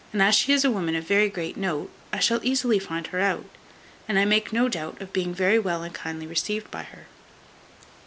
As 0.15 0.33
she 0.33 0.51
is 0.51 0.65
a 0.65 0.71
woman 0.71 0.95
of 0.95 1.07
very 1.07 1.29
great 1.29 1.55
note, 1.57 1.91
I 2.11 2.17
shall 2.17 2.43
easily 2.43 2.79
find 2.79 3.05
her 3.05 3.19
out, 3.19 3.45
and 4.07 4.17
I 4.17 4.25
make 4.25 4.51
no 4.51 4.67
doubt 4.67 4.99
of 4.99 5.13
being 5.13 5.31
very 5.31 5.59
well 5.59 5.83
and 5.83 5.93
kindly 5.93 6.25
received 6.25 6.71
by 6.71 6.81
her." 6.85 7.05